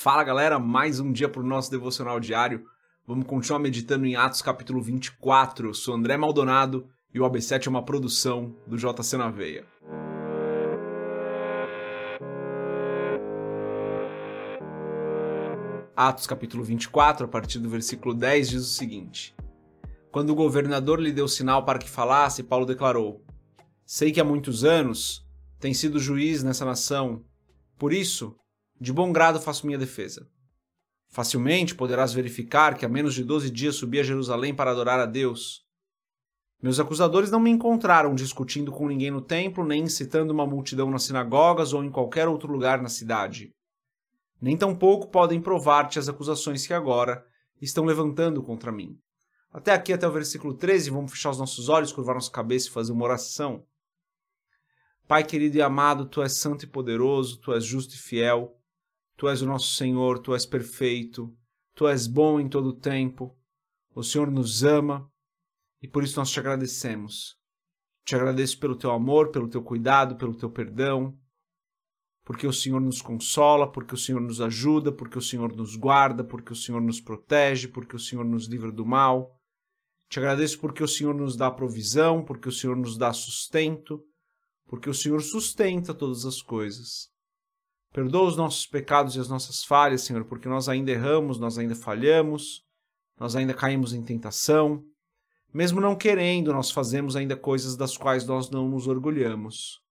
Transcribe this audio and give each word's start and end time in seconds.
Fala 0.00 0.22
galera, 0.22 0.60
mais 0.60 1.00
um 1.00 1.10
dia 1.10 1.28
para 1.28 1.42
o 1.42 1.44
nosso 1.44 1.72
devocional 1.72 2.20
diário. 2.20 2.64
Vamos 3.04 3.26
continuar 3.26 3.58
meditando 3.58 4.06
em 4.06 4.14
Atos 4.14 4.40
capítulo 4.40 4.80
24. 4.80 5.70
Eu 5.70 5.74
sou 5.74 5.92
André 5.92 6.16
Maldonado 6.16 6.88
e 7.12 7.18
o 7.18 7.24
AB7 7.24 7.66
é 7.66 7.68
uma 7.68 7.84
produção 7.84 8.54
do 8.64 8.76
JC 8.76 9.16
na 9.16 9.28
Veia. 9.28 9.66
Atos 15.96 16.28
capítulo 16.28 16.62
24, 16.62 17.24
a 17.24 17.28
partir 17.28 17.58
do 17.58 17.68
versículo 17.68 18.14
10, 18.14 18.50
diz 18.50 18.62
o 18.62 18.72
seguinte: 18.72 19.34
Quando 20.12 20.30
o 20.30 20.36
governador 20.36 21.00
lhe 21.00 21.10
deu 21.10 21.26
sinal 21.26 21.64
para 21.64 21.80
que 21.80 21.90
falasse, 21.90 22.44
Paulo 22.44 22.64
declarou: 22.64 23.20
Sei 23.84 24.12
que 24.12 24.20
há 24.20 24.24
muitos 24.24 24.62
anos 24.62 25.26
tem 25.58 25.74
sido 25.74 25.98
juiz 25.98 26.44
nessa 26.44 26.64
nação, 26.64 27.24
por 27.76 27.92
isso 27.92 28.36
de 28.80 28.92
bom 28.92 29.12
grado 29.12 29.40
faço 29.40 29.66
minha 29.66 29.78
defesa. 29.78 30.28
Facilmente 31.08 31.74
poderás 31.74 32.12
verificar 32.12 32.76
que 32.76 32.84
há 32.84 32.88
menos 32.88 33.14
de 33.14 33.24
doze 33.24 33.50
dias 33.50 33.76
subi 33.76 33.98
a 33.98 34.02
Jerusalém 34.02 34.54
para 34.54 34.70
adorar 34.70 35.00
a 35.00 35.06
Deus. 35.06 35.66
Meus 36.62 36.78
acusadores 36.80 37.30
não 37.30 37.40
me 37.40 37.50
encontraram 37.50 38.14
discutindo 38.14 38.72
com 38.72 38.88
ninguém 38.88 39.10
no 39.10 39.20
templo, 39.20 39.64
nem 39.64 39.84
incitando 39.84 40.32
uma 40.32 40.46
multidão 40.46 40.90
nas 40.90 41.04
sinagogas 41.04 41.72
ou 41.72 41.84
em 41.84 41.90
qualquer 41.90 42.28
outro 42.28 42.52
lugar 42.52 42.82
na 42.82 42.88
cidade. 42.88 43.52
Nem 44.40 44.56
tampouco 44.56 45.08
podem 45.08 45.40
provar-te 45.40 45.98
as 45.98 46.08
acusações 46.08 46.66
que 46.66 46.74
agora 46.74 47.24
estão 47.60 47.84
levantando 47.84 48.42
contra 48.42 48.70
mim. 48.70 48.98
Até 49.52 49.72
aqui, 49.72 49.92
até 49.92 50.06
o 50.06 50.12
versículo 50.12 50.54
13, 50.54 50.90
vamos 50.90 51.10
fechar 51.10 51.30
os 51.30 51.38
nossos 51.38 51.68
olhos, 51.68 51.92
curvar 51.92 52.14
nossa 52.14 52.30
cabeça 52.30 52.68
e 52.68 52.72
fazer 52.72 52.92
uma 52.92 53.04
oração. 53.04 53.64
Pai 55.06 55.24
querido 55.24 55.56
e 55.56 55.62
amado, 55.62 56.06
tu 56.06 56.22
és 56.22 56.38
santo 56.38 56.64
e 56.64 56.68
poderoso, 56.68 57.40
tu 57.40 57.52
és 57.52 57.64
justo 57.64 57.94
e 57.94 57.98
fiel. 57.98 58.54
Tu 59.18 59.28
és 59.28 59.42
o 59.42 59.46
nosso 59.46 59.74
Senhor, 59.74 60.20
tu 60.20 60.32
és 60.32 60.46
perfeito, 60.46 61.36
tu 61.74 61.88
és 61.88 62.06
bom 62.06 62.38
em 62.38 62.48
todo 62.48 62.68
o 62.68 62.80
tempo. 62.80 63.36
O 63.92 64.04
Senhor 64.04 64.30
nos 64.30 64.62
ama 64.62 65.10
e 65.82 65.88
por 65.88 66.04
isso 66.04 66.20
nós 66.20 66.30
te 66.30 66.38
agradecemos. 66.38 67.36
Te 68.04 68.14
agradeço 68.14 68.60
pelo 68.60 68.76
teu 68.76 68.92
amor, 68.92 69.32
pelo 69.32 69.48
teu 69.48 69.60
cuidado, 69.60 70.16
pelo 70.16 70.36
teu 70.36 70.48
perdão, 70.48 71.18
porque 72.24 72.46
o 72.46 72.52
Senhor 72.52 72.80
nos 72.80 73.02
consola, 73.02 73.68
porque 73.72 73.92
o 73.92 73.98
Senhor 73.98 74.20
nos 74.20 74.40
ajuda, 74.40 74.92
porque 74.92 75.18
o 75.18 75.22
Senhor 75.22 75.52
nos 75.52 75.74
guarda, 75.74 76.22
porque 76.22 76.52
o 76.52 76.56
Senhor 76.56 76.80
nos 76.80 77.00
protege, 77.00 77.66
porque 77.66 77.96
o 77.96 77.98
Senhor 77.98 78.24
nos 78.24 78.46
livra 78.46 78.70
do 78.70 78.86
mal. 78.86 79.36
Te 80.08 80.20
agradeço 80.20 80.60
porque 80.60 80.82
o 80.82 80.88
Senhor 80.88 81.12
nos 81.12 81.36
dá 81.36 81.50
provisão, 81.50 82.24
porque 82.24 82.48
o 82.48 82.52
Senhor 82.52 82.76
nos 82.76 82.96
dá 82.96 83.12
sustento, 83.12 84.00
porque 84.68 84.88
o 84.88 84.94
Senhor 84.94 85.20
sustenta 85.22 85.92
todas 85.92 86.24
as 86.24 86.40
coisas. 86.40 87.17
Perdoa 87.92 88.28
os 88.28 88.36
nossos 88.36 88.66
pecados 88.66 89.16
e 89.16 89.20
as 89.20 89.28
nossas 89.28 89.64
falhas, 89.64 90.02
Senhor, 90.02 90.24
porque 90.24 90.48
nós 90.48 90.68
ainda 90.68 90.90
erramos, 90.90 91.38
nós 91.38 91.56
ainda 91.58 91.74
falhamos, 91.74 92.64
nós 93.18 93.34
ainda 93.34 93.54
caímos 93.54 93.92
em 93.92 94.02
tentação. 94.02 94.84
Mesmo 95.52 95.80
não 95.80 95.96
querendo, 95.96 96.52
nós 96.52 96.70
fazemos 96.70 97.16
ainda 97.16 97.34
coisas 97.36 97.76
das 97.76 97.96
quais 97.96 98.26
nós 98.26 98.50
não 98.50 98.68
nos 98.68 98.86
orgulhamos. 98.86 99.82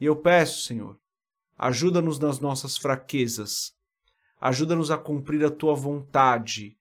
E 0.00 0.06
eu 0.06 0.16
peço, 0.16 0.62
Senhor, 0.62 0.98
ajuda-nos 1.58 2.18
nas 2.18 2.40
nossas 2.40 2.76
fraquezas, 2.76 3.74
ajuda-nos 4.40 4.90
a 4.90 4.96
cumprir 4.96 5.44
a 5.44 5.50
tua 5.50 5.74
vontade, 5.74 6.78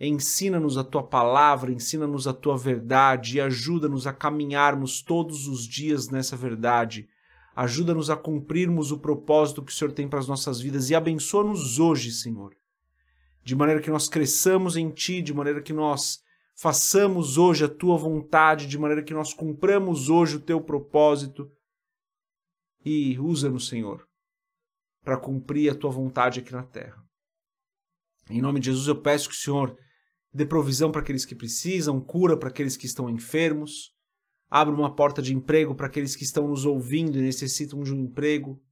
ensina-nos 0.00 0.76
a 0.76 0.82
tua 0.82 1.02
palavra, 1.04 1.72
ensina-nos 1.72 2.26
a 2.26 2.32
tua 2.32 2.56
verdade 2.56 3.36
e 3.36 3.40
ajuda-nos 3.40 4.06
a 4.06 4.12
caminharmos 4.12 5.00
todos 5.00 5.46
os 5.46 5.66
dias 5.66 6.08
nessa 6.08 6.36
verdade 6.36 7.08
Ajuda-nos 7.54 8.08
a 8.08 8.16
cumprirmos 8.16 8.92
o 8.92 8.98
propósito 8.98 9.62
que 9.62 9.70
o 9.70 9.74
Senhor 9.74 9.92
tem 9.92 10.08
para 10.08 10.18
as 10.18 10.26
nossas 10.26 10.60
vidas 10.60 10.88
e 10.88 10.94
abençoa-nos 10.94 11.78
hoje, 11.78 12.10
Senhor. 12.10 12.56
De 13.44 13.54
maneira 13.54 13.80
que 13.80 13.90
nós 13.90 14.08
cresçamos 14.08 14.76
em 14.76 14.90
Ti, 14.90 15.20
de 15.20 15.34
maneira 15.34 15.60
que 15.60 15.72
nós 15.72 16.22
façamos 16.54 17.36
hoje 17.36 17.64
a 17.64 17.68
Tua 17.68 17.96
vontade, 17.96 18.66
de 18.66 18.78
maneira 18.78 19.02
que 19.02 19.12
nós 19.12 19.34
cumpramos 19.34 20.08
hoje 20.08 20.36
o 20.36 20.40
Teu 20.40 20.60
propósito. 20.60 21.50
E 22.84 23.18
usa-nos, 23.18 23.68
Senhor, 23.68 24.06
para 25.04 25.18
cumprir 25.18 25.70
a 25.70 25.74
Tua 25.74 25.90
vontade 25.90 26.40
aqui 26.40 26.52
na 26.52 26.62
terra. 26.62 27.02
Em 28.30 28.40
nome 28.40 28.60
de 28.60 28.66
Jesus, 28.66 28.88
eu 28.88 28.96
peço 28.96 29.28
que 29.28 29.34
o 29.34 29.38
Senhor 29.38 29.76
dê 30.32 30.46
provisão 30.46 30.90
para 30.90 31.02
aqueles 31.02 31.26
que 31.26 31.34
precisam, 31.34 32.00
cura 32.00 32.36
para 32.36 32.48
aqueles 32.48 32.78
que 32.78 32.86
estão 32.86 33.10
enfermos 33.10 33.92
Abre 34.54 34.74
uma 34.74 34.94
porta 34.94 35.22
de 35.22 35.34
emprego 35.34 35.74
para 35.74 35.86
aqueles 35.86 36.14
que 36.14 36.24
estão 36.24 36.46
nos 36.46 36.66
ouvindo 36.66 37.16
e 37.16 37.22
necessitam 37.22 37.82
de 37.82 37.90
um 37.90 38.00
emprego. 38.00 38.62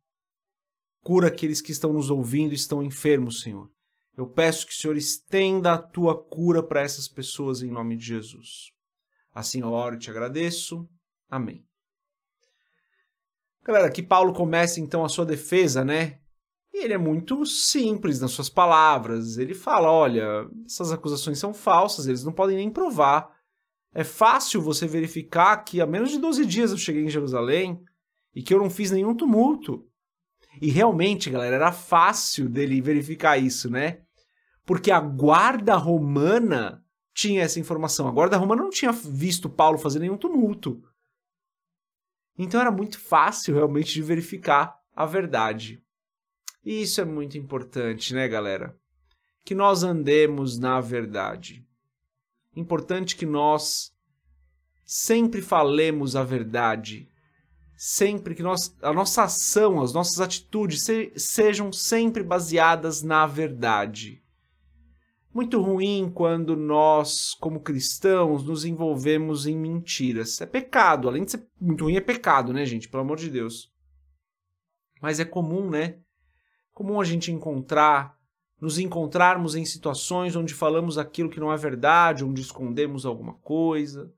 Cura 1.03 1.29
aqueles 1.29 1.63
que 1.63 1.73
estão 1.73 1.91
nos 1.91 2.11
ouvindo 2.11 2.53
e 2.53 2.55
estão 2.55 2.83
enfermos, 2.83 3.41
Senhor. 3.41 3.67
Eu 4.15 4.27
peço 4.27 4.67
que 4.67 4.75
o 4.75 4.77
Senhor 4.77 4.95
estenda 4.95 5.73
a 5.73 5.79
tua 5.79 6.23
cura 6.23 6.63
para 6.63 6.83
essas 6.83 7.09
pessoas 7.09 7.63
em 7.63 7.71
nome 7.71 7.97
de 7.97 8.05
Jesus. 8.05 8.73
Assim 9.35 9.63
eu 9.63 9.73
oro 9.73 9.95
e 9.95 9.99
te 9.99 10.11
agradeço. 10.11 10.87
Amém. 11.31 11.65
Galera, 13.65 13.87
aqui 13.87 14.03
Paulo 14.03 14.35
começa 14.35 14.81
então 14.81 15.03
a 15.03 15.09
sua 15.09 15.25
defesa, 15.25 15.83
né? 15.83 16.21
E 16.75 16.85
ele 16.85 16.93
é 16.93 16.99
muito 16.99 17.47
simples 17.47 18.21
nas 18.21 18.33
suas 18.33 18.51
palavras. 18.51 19.39
Ele 19.39 19.55
fala: 19.55 19.91
olha, 19.91 20.47
essas 20.67 20.93
acusações 20.93 21.39
são 21.39 21.55
falsas, 21.55 22.07
eles 22.07 22.23
não 22.23 22.35
podem 22.35 22.59
nem 22.59 22.71
provar 22.71 23.40
é 23.93 24.05
fácil 24.05 24.63
você 24.63 24.87
verificar 24.87 25.57
que 25.59 25.81
há 25.81 25.87
menos 25.87 26.11
de 26.11 26.19
12 26.19 26.47
dias 26.47 26.71
eu 26.71 26.79
cheguei 26.79 27.05
em 27.05 27.11
Jerusalém 27.11 27.83
e 28.35 28.43
que 28.43 28.55
eu 28.55 28.59
não 28.59 28.71
fiz 28.71 28.91
nenhum 28.91 29.15
tumulto. 29.15 29.87
E 30.61 30.71
realmente, 30.71 31.31
galera, 31.31 31.57
era 31.57 31.73
fácil 31.73 32.49
dele 32.49 32.81
verificar 32.81 33.39
isso, 33.39 33.69
né? 33.69 34.03
Porque 34.65 34.91
a 34.91 35.01
guarda 35.01 35.75
romana 35.75 36.85
tinha 37.13 37.43
essa 37.43 37.59
informação. 37.59 38.07
A 38.07 38.13
guarda 38.13 38.37
romana 38.37 38.63
não 38.63 38.71
tinha 38.71 38.93
visto 38.93 39.49
Paulo 39.49 39.79
fazer 39.79 39.99
nenhum 39.99 40.17
tumulto. 40.17 40.83
Então 42.39 42.61
era 42.61 42.71
muito 42.71 42.99
fácil 42.99 43.55
realmente 43.55 43.93
de 43.93 44.03
verificar 44.03 44.79
a 44.95 45.05
verdade. 45.05 45.83
E 46.65 46.83
isso 46.83 47.01
é 47.01 47.05
muito 47.05 47.37
importante, 47.37 48.15
né, 48.15 48.29
galera? 48.29 48.77
Que 49.45 49.55
nós 49.55 49.83
andemos 49.83 50.59
na 50.59 50.81
verdade 50.81 51.67
importante 52.61 53.17
que 53.17 53.27
nós 53.27 53.93
sempre 54.85 55.41
falemos 55.41 56.17
a 56.17 56.23
verdade, 56.23 57.09
sempre 57.77 58.35
que 58.35 58.43
nós, 58.43 58.77
a 58.83 58.93
nossa 58.93 59.23
ação, 59.23 59.81
as 59.81 59.93
nossas 59.93 60.21
atitudes 60.21 60.85
se, 60.85 61.13
sejam 61.17 61.73
sempre 61.73 62.23
baseadas 62.23 63.03
na 63.03 63.27
verdade. 63.27 64.23
Muito 65.33 65.63
ruim 65.63 66.11
quando 66.13 66.57
nós, 66.57 67.35
como 67.35 67.61
cristãos, 67.61 68.43
nos 68.43 68.65
envolvemos 68.65 69.47
em 69.47 69.57
mentiras. 69.57 70.41
É 70.41 70.47
pecado, 70.47 71.09
além 71.09 71.25
de 71.25 71.31
ser 71.31 71.47
muito 71.61 71.85
ruim, 71.85 71.95
é 71.95 72.01
pecado, 72.01 72.53
né, 72.53 72.67
gente? 72.67 72.89
Pelo 72.89 73.05
amor 73.05 73.17
de 73.17 73.31
Deus. 73.31 73.73
Mas 75.01 75.21
é 75.21 75.25
comum, 75.25 75.71
né? 75.71 76.01
Comum 76.73 77.01
a 77.01 77.05
gente 77.05 77.31
encontrar 77.31 78.20
nos 78.61 78.79
encontrarmos 78.79 79.55
em 79.55 79.65
situações 79.65 80.37
onde 80.37 80.53
falamos 80.53 80.99
aquilo 80.99 81.31
que 81.31 81.41
não 81.41 81.53
é 81.53 81.57
verdade, 81.57 82.25
onde 82.25 82.43
escondemos 82.43 83.07
alguma 83.07 83.35
coisa. 83.35 84.13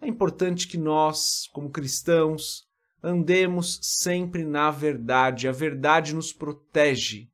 É 0.00 0.06
importante 0.06 0.68
que 0.68 0.78
nós, 0.78 1.48
como 1.52 1.70
cristãos, 1.70 2.68
andemos 3.02 3.80
sempre 3.82 4.44
na 4.44 4.70
verdade. 4.70 5.48
A 5.48 5.52
verdade 5.52 6.14
nos 6.14 6.32
protege. 6.32 7.28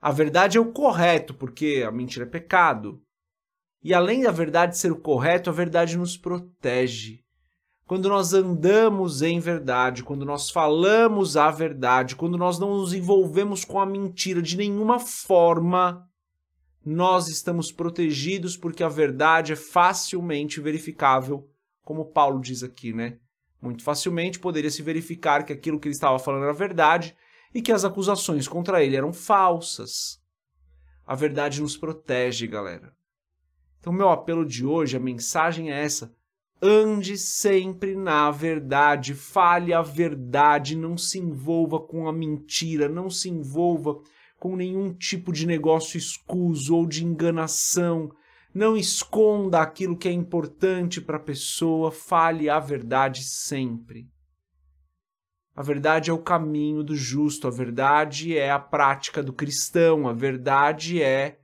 A 0.00 0.12
verdade 0.12 0.58
é 0.58 0.60
o 0.60 0.72
correto, 0.72 1.32
porque 1.32 1.82
a 1.86 1.90
mentira 1.90 2.26
é 2.26 2.28
pecado. 2.28 3.02
E 3.82 3.94
além 3.94 4.22
da 4.22 4.30
verdade 4.30 4.76
ser 4.76 4.92
o 4.92 5.00
correto, 5.00 5.48
a 5.48 5.52
verdade 5.52 5.96
nos 5.96 6.16
protege 6.16 7.24
quando 7.86 8.08
nós 8.08 8.32
andamos 8.32 9.20
em 9.20 9.38
verdade, 9.38 10.02
quando 10.02 10.24
nós 10.24 10.50
falamos 10.50 11.36
a 11.36 11.50
verdade, 11.50 12.16
quando 12.16 12.38
nós 12.38 12.58
não 12.58 12.78
nos 12.78 12.94
envolvemos 12.94 13.64
com 13.64 13.78
a 13.78 13.84
mentira 13.84 14.40
de 14.40 14.56
nenhuma 14.56 14.98
forma, 14.98 16.08
nós 16.84 17.28
estamos 17.28 17.70
protegidos 17.70 18.56
porque 18.56 18.82
a 18.82 18.88
verdade 18.88 19.52
é 19.52 19.56
facilmente 19.56 20.60
verificável, 20.60 21.46
como 21.82 22.06
Paulo 22.06 22.40
diz 22.40 22.62
aqui, 22.62 22.92
né? 22.92 23.18
Muito 23.60 23.82
facilmente 23.82 24.38
poderia 24.38 24.70
se 24.70 24.82
verificar 24.82 25.44
que 25.44 25.52
aquilo 25.52 25.78
que 25.78 25.88
ele 25.88 25.94
estava 25.94 26.18
falando 26.18 26.44
era 26.44 26.52
verdade 26.52 27.14
e 27.54 27.60
que 27.60 27.72
as 27.72 27.84
acusações 27.84 28.48
contra 28.48 28.82
ele 28.82 28.96
eram 28.96 29.12
falsas. 29.12 30.20
A 31.06 31.14
verdade 31.14 31.60
nos 31.60 31.76
protege, 31.76 32.46
galera. 32.46 32.94
Então, 33.78 33.92
meu 33.92 34.08
apelo 34.08 34.44
de 34.46 34.64
hoje, 34.64 34.96
a 34.96 35.00
mensagem 35.00 35.70
é 35.70 35.82
essa 35.82 36.14
Ande 36.62 37.18
sempre 37.18 37.94
na 37.94 38.30
verdade, 38.30 39.14
fale 39.14 39.72
a 39.72 39.82
verdade, 39.82 40.76
não 40.76 40.96
se 40.96 41.18
envolva 41.18 41.78
com 41.78 42.08
a 42.08 42.12
mentira, 42.12 42.88
não 42.88 43.10
se 43.10 43.28
envolva 43.28 44.00
com 44.38 44.56
nenhum 44.56 44.92
tipo 44.92 45.32
de 45.32 45.46
negócio 45.46 45.98
escuso 45.98 46.76
ou 46.76 46.86
de 46.86 47.04
enganação. 47.04 48.10
Não 48.54 48.76
esconda 48.76 49.60
aquilo 49.60 49.96
que 49.96 50.08
é 50.08 50.12
importante 50.12 51.00
para 51.00 51.16
a 51.16 51.20
pessoa, 51.20 51.90
fale 51.90 52.48
a 52.48 52.60
verdade 52.60 53.24
sempre. 53.24 54.08
A 55.56 55.62
verdade 55.62 56.10
é 56.10 56.12
o 56.12 56.22
caminho 56.22 56.82
do 56.82 56.96
justo, 56.96 57.46
a 57.46 57.50
verdade 57.50 58.36
é 58.36 58.50
a 58.50 58.58
prática 58.58 59.22
do 59.22 59.32
cristão, 59.32 60.08
a 60.08 60.12
verdade 60.12 61.00
é 61.00 61.40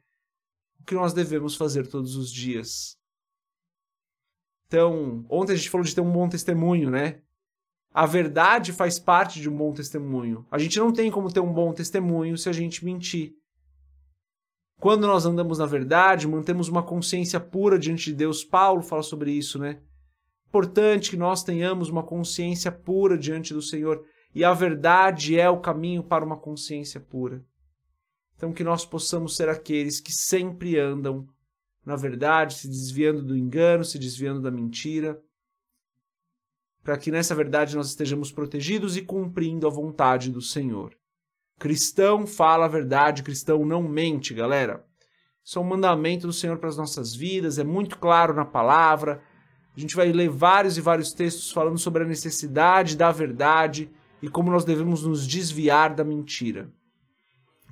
o 0.80 0.84
que 0.84 0.94
nós 0.94 1.12
devemos 1.12 1.56
fazer 1.56 1.86
todos 1.86 2.16
os 2.16 2.30
dias. 2.30 3.00
Então, 4.70 5.26
ontem 5.28 5.55
a 5.55 5.56
gente 5.56 5.69
falou 5.69 5.84
de 5.84 5.93
ter 5.93 6.00
um 6.00 6.12
bom 6.12 6.28
testemunho, 6.28 6.90
né? 6.90 7.19
A 7.93 8.06
verdade 8.06 8.72
faz 8.72 9.00
parte 9.00 9.40
de 9.40 9.50
um 9.50 9.56
bom 9.56 9.72
testemunho. 9.72 10.46
A 10.49 10.58
gente 10.61 10.78
não 10.78 10.93
tem 10.93 11.11
como 11.11 11.32
ter 11.32 11.40
um 11.40 11.52
bom 11.52 11.72
testemunho 11.72 12.38
se 12.38 12.49
a 12.49 12.52
gente 12.52 12.84
mentir. 12.84 13.34
Quando 14.78 15.08
nós 15.08 15.26
andamos 15.26 15.58
na 15.58 15.67
verdade, 15.67 16.28
mantemos 16.28 16.69
uma 16.69 16.84
consciência 16.84 17.40
pura 17.40 17.81
diante 17.81 18.05
de 18.05 18.14
Deus. 18.14 18.44
Paulo 18.44 18.81
fala 18.81 19.02
sobre 19.02 19.32
isso, 19.32 19.58
né? 19.58 19.81
Importante 20.46 21.11
que 21.11 21.17
nós 21.17 21.43
tenhamos 21.43 21.88
uma 21.88 22.05
consciência 22.05 22.70
pura 22.70 23.19
diante 23.19 23.52
do 23.52 23.61
Senhor. 23.61 24.05
E 24.32 24.44
a 24.44 24.55
verdade 24.55 25.37
é 25.37 25.50
o 25.50 25.61
caminho 25.61 26.05
para 26.05 26.25
uma 26.25 26.37
consciência 26.37 27.00
pura. 27.00 27.44
Então, 28.37 28.52
que 28.52 28.62
nós 28.62 28.87
possamos 28.87 29.34
ser 29.34 29.49
aqueles 29.49 30.00
que 30.00 30.12
sempre 30.12 30.78
andam 30.78 31.26
na 31.85 31.97
verdade, 31.97 32.55
se 32.55 32.69
desviando 32.69 33.23
do 33.23 33.37
engano, 33.37 33.85
se 33.85 33.99
desviando 33.99 34.41
da 34.41 34.50
mentira, 34.50 35.21
para 36.82 36.97
que 36.97 37.11
nessa 37.11 37.35
verdade 37.35 37.77
nós 37.77 37.88
estejamos 37.88 38.32
protegidos 38.32 38.97
e 38.97 39.03
cumprindo 39.03 39.67
a 39.67 39.71
vontade 39.71 40.31
do 40.31 40.41
Senhor. 40.41 40.94
Cristão 41.59 42.27
fala 42.27 42.65
a 42.65 42.69
verdade, 42.69 43.23
cristão 43.23 43.65
não 43.67 43.82
mente, 43.82 44.32
galera. 44.32 44.85
Isso 45.44 45.59
é 45.59 45.62
um 45.62 45.65
mandamento 45.65 46.27
do 46.27 46.32
Senhor 46.32 46.59
para 46.59 46.69
as 46.69 46.77
nossas 46.77 47.15
vidas, 47.15 47.59
é 47.59 47.65
muito 47.65 47.99
claro 47.99 48.35
na 48.35 48.44
palavra. 48.44 49.23
A 49.77 49.81
gente 49.81 49.94
vai 49.94 50.11
ler 50.11 50.29
vários 50.29 50.79
e 50.79 50.81
vários 50.81 51.12
textos 51.12 51.50
falando 51.50 51.79
sobre 51.79 52.03
a 52.03 52.06
necessidade 52.06 52.97
da 52.97 53.11
verdade 53.12 53.91
e 54.23 54.29
como 54.29 54.50
nós 54.50 54.65
devemos 54.65 55.05
nos 55.05 55.27
desviar 55.27 55.94
da 55.94 56.05
mentira. 56.05 56.71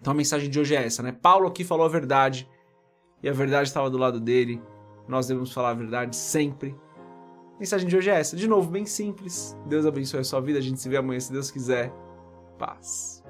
Então 0.00 0.12
a 0.12 0.16
mensagem 0.16 0.48
de 0.48 0.58
hoje 0.60 0.76
é 0.76 0.84
essa, 0.84 1.02
né? 1.02 1.12
Paulo 1.12 1.48
aqui 1.48 1.64
falou 1.64 1.86
a 1.86 1.90
verdade 1.90 2.48
e 3.22 3.28
a 3.28 3.32
verdade 3.32 3.68
estava 3.68 3.90
do 3.90 3.98
lado 3.98 4.20
dele. 4.20 4.60
Nós 5.06 5.26
devemos 5.26 5.52
falar 5.52 5.70
a 5.70 5.74
verdade 5.74 6.14
sempre. 6.16 6.76
A 7.54 7.58
mensagem 7.58 7.88
de 7.88 7.96
hoje 7.96 8.10
é 8.10 8.20
essa. 8.20 8.36
De 8.36 8.46
novo, 8.46 8.70
bem 8.70 8.86
simples. 8.86 9.56
Deus 9.66 9.86
abençoe 9.86 10.20
a 10.20 10.24
sua 10.24 10.40
vida. 10.40 10.58
A 10.58 10.62
gente 10.62 10.80
se 10.80 10.88
vê 10.88 10.96
amanhã, 10.96 11.18
se 11.18 11.32
Deus 11.32 11.50
quiser. 11.50 11.92
Paz. 12.58 13.22